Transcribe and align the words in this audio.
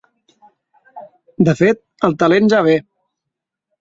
De 1.49 1.55
fet, 1.61 1.81
el 2.09 2.17
talent 2.25 2.51
ja 2.55 2.63
ve. 2.69 2.77